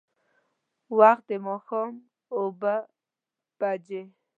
وخت 0.97 1.23
د 1.29 1.31
ماښام 1.45 1.93
اوبه 2.37 2.75
بجې. 3.59 4.03